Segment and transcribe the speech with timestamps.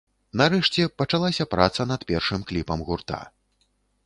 [0.39, 3.23] Нарэшце, пачалася праца над першым кліпам гурта.